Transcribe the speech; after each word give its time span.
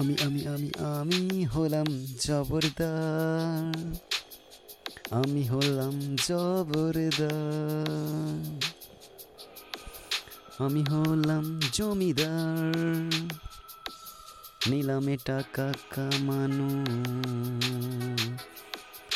আমি 0.00 0.16
আমি 0.22 0.46
আমি 0.46 0.70
আমি 0.78 1.44
হলাম 1.44 2.16
জবরদার। 2.20 3.94
আমি 5.10 5.46
হলাম 5.46 6.16
জবরদার। 6.26 8.60
আমি 10.58 10.84
হলাম 10.84 11.60
জমিদার। 11.72 13.28
নিলামে 14.70 15.18
টাকা 15.24 15.72
কামানো। 15.90 16.84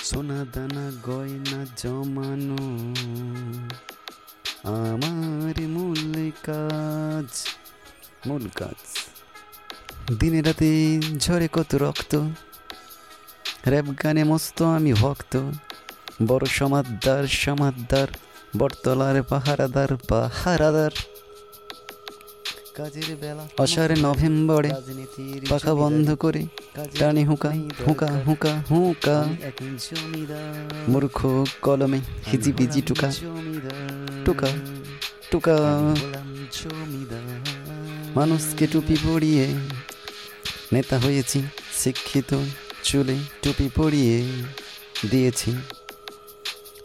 সোনা 0.05 0.47
দানা 0.53 0.93
গয়না 1.03 1.67
জমানো। 1.77 2.95
আমার 4.69 5.61
মূল 5.61 6.31
কাজ 6.43 7.47
মূল 8.27 8.49
কাজ। 8.55 9.12
দিনে 10.19 10.43
রাতে 10.43 11.01
ঝরে 11.19 11.49
কত 11.53 11.75
রক্ত। 11.75 12.15
র্যাপ 13.67 13.85
গানে 14.03 14.25
মস্ত 14.25 14.63
আমি 14.63 14.93
ভক্ত। 14.93 15.51
বড় 16.27 16.47
সমাদদার 16.47 17.27
সমাদদার 17.27 18.07
বটতলার 18.57 19.23
পাহারাদার 19.23 19.97
পাহারাদার। 20.09 20.91
কাজের 22.75 23.17
বেলা 23.21 23.49
অসারে 23.59 23.95
নভেম্বরে 23.99 24.71
পাখা 25.49 25.75
বন্ধ 25.75 26.15
করে 26.15 26.47
টানে 26.99 27.25
হুকা 27.25 27.51
হুকা 27.89 28.07
হুকা 28.27 28.63
হুকা। 28.71 29.25
মূর্খ 30.89 31.45
কলমে 31.63 32.01
হিজিবিজি 32.33 32.83
টুকা। 32.83 33.13
টুকা 34.25 34.49
টুকা। 35.31 35.57
মানুষকে 38.17 38.67
টুপি 38.67 38.97
পরিয়ে 39.05 39.55
নেতা 40.73 40.99
হয়েছি 40.99 41.43
শিক্ষিত 41.83 42.31
চুলে 42.83 43.17
টুপি 43.43 43.69
পরিয়ে 43.75 44.17
দিয়েছি। 45.11 45.53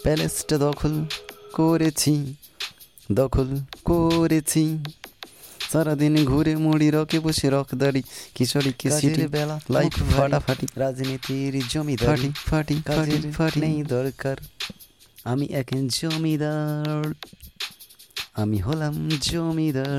প্যালেসটা 0.03 0.57
দখল 0.57 1.05
করেছি 1.53 2.35
দখল 3.11 3.49
করেছি। 3.85 4.77
সারাদিন 5.71 6.25
ঘুরে 6.25 6.55
মুড়ি 6.55 6.91
রকে 6.91 7.19
বসে 7.19 7.49
রকদারি 7.49 8.03
কিশোরীকে 8.35 8.91
সিটি 8.91 9.27
বেলা 9.27 9.59
লাইফ 9.69 9.95
ফাটাফাটি 10.17 10.67
রাজনীতির 10.75 11.67
জমি 11.67 11.97
ফাটি 11.97 12.29
ফাটি 12.45 12.75
ফাটি 12.85 13.31
ফাটি। 13.31 13.59
নেই 13.59 13.83
দরকার। 13.83 14.37
আমি 15.23 15.45
এক 15.45 15.69
জমিদার 15.87 17.13
আমি 18.33 18.57
হলাম 18.57 18.95
জমিদার। 19.21 19.95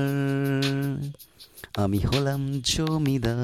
আমি 1.83 1.99
হলাম 2.09 2.41
জমিদার। 2.69 3.39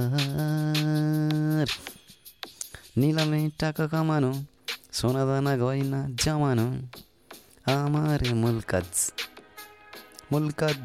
নিলামে 2.99 3.41
টাকা 3.61 3.85
কামানো 3.93 4.31
সোনা 4.97 5.23
দানা 5.29 5.53
গয়না 5.57 6.01
জমানো 6.23 6.67
আমার 7.77 8.21
মূল 8.41 8.57
কাজ 8.71 8.91
মূল 10.31 10.45
কাজ। 10.61 10.81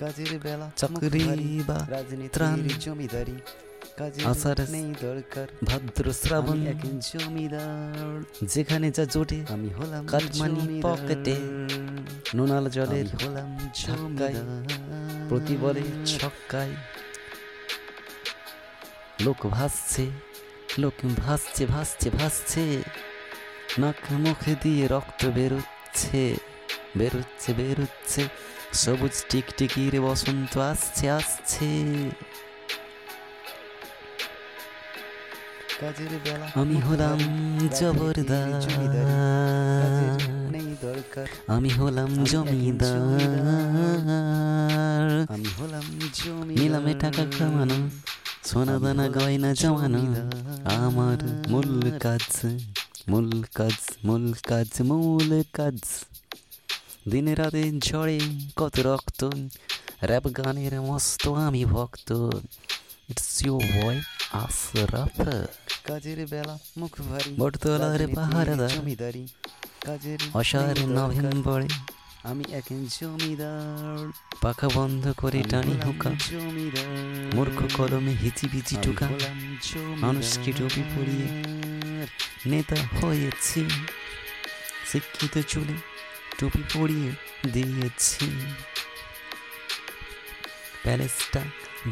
কাজের 0.00 0.32
বেলা 0.44 0.66
চাকরি 0.76 1.22
বা 1.68 1.78
ত্রাণ 2.34 2.58
জমিদারি 2.84 3.36
আসার 4.30 4.58
নেই 4.74 4.88
দরকার। 5.06 5.48
ভাদ্র 5.68 6.04
শ্রাবণ 6.20 6.60
জমিদার। 7.08 8.16
যেখানে 8.52 8.86
যা 8.96 9.04
জোটে 9.12 9.38
আমি 9.54 9.68
হলাম 9.76 10.02
কাটমানি 10.12 10.62
পকেটে। 10.84 11.36
নোনাল 12.34 12.68
জলের 12.68 13.06
হলাম 13.06 13.70
ছক্কায় 13.74 14.34
প্রতি 15.28 15.56
বলে 15.56 15.82
ছক্কায়। 16.06 16.70
লোক 19.24 19.46
ভাসছে 19.46 20.10
লোক 20.78 20.94
ভাসছে 21.16 21.66
ভাসছে 21.66 22.10
ভাসছে। 22.10 22.82
নাক 23.78 24.12
মুখে 24.12 24.56
দিয়ে 24.62 24.88
রক্ত 24.88 25.26
বেরোচ্ছে 25.26 26.36
বেরোচ্ছে 26.98 27.54
বেরোচ্ছে। 27.54 28.28
সবুজ 28.72 29.24
টিকটিকির 29.28 30.00
বসন্ত 30.00 30.58
আসছে 30.58 31.10
আসছে। 31.10 31.66
কাজের 35.80 36.20
বেলা 36.24 36.50
আমি 36.54 36.80
হলাম 36.80 37.18
জবরদার 37.80 40.35
আমি 41.54 41.70
হলাম 41.78 42.12
জমিদার। 42.30 43.00
আমি 45.34 45.48
হলাম 45.58 45.86
জমি 46.18 46.54
নিলামে 46.58 46.94
টাকা 47.02 47.24
কামানো 47.38 47.78
সোনা 48.48 48.76
দানা 48.78 49.06
গয়না 49.16 49.50
জমানো 49.60 50.02
আমার 50.76 51.20
মূল 51.52 51.72
কাজ 52.04 52.26
মূল 53.10 53.30
কাজ 53.54 53.76
মূল 54.04 54.24
কাজ 54.50 54.70
মূল 54.88 55.30
কাজ। 55.52 55.78
দিনে 57.10 57.32
রাতে 57.34 57.64
ঝড়ে 57.86 58.18
কত 58.56 58.74
রক্ত 58.88 59.20
র্যাপ 60.10 60.24
গানের 60.36 60.74
মস্ত 60.88 61.22
আমি 61.46 61.62
ভক্ত। 61.74 62.08
ইটস 63.10 63.30
ইউ 63.44 63.54
বয় 63.74 63.98
আশরাফ 64.42 65.16
কাজের 65.86 66.20
বেলা 66.32 66.54
মুখ 66.76 66.92
ভারী 67.08 67.30
বটতলার 67.40 68.02
পাহারাদার। 68.16 68.70
জমিদারি। 68.74 69.24
অসার 70.34 70.76
নভেম্বরে 70.88 71.68
আমি 72.24 72.44
এক 72.52 72.64
জমিদার। 73.00 74.12
পাখা 74.40 74.68
বন্ধ 74.74 75.12
করে 75.16 75.42
টানি 75.50 75.74
হুকা। 75.84 76.10
মূর্খ 77.34 77.58
কলমে 77.76 78.12
হিচিবিচি 78.22 78.76
টুকা 78.82 79.08
মানুষকে 79.96 80.52
টুপি 80.52 80.82
পরিয়ে 80.96 81.28
নেতা 82.46 82.76
হয়েছি। 82.98 83.60
শিক্ষিত 84.92 85.34
চুলে 85.48 85.76
টুপি 86.38 86.62
পরিয়ে 86.74 87.10
দিয়েছি। 87.50 88.26
প্যালেসটা 90.82 91.40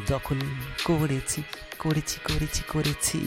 দখল 0.07 0.39
করেছি 0.83 1.43
করেছি 1.79 2.17
করেছি 2.23 2.61
করেছি। 2.67 3.19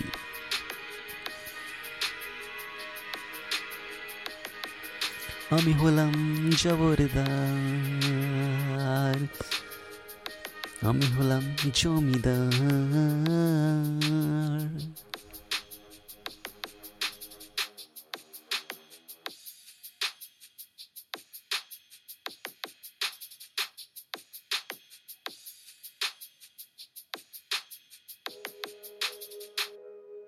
আমি 5.50 5.72
হলাম 5.72 6.14
জবরদার। 6.62 7.59
আমি 10.88 11.06
হলাম 11.06 11.44
জমিদার। 11.75 12.53